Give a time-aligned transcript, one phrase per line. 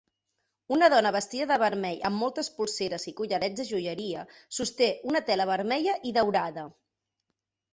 [0.75, 4.25] Una dona vestida de vermell amb moltes polseres i collarets de joieria
[4.61, 6.67] sosté una tela vermella i daurada.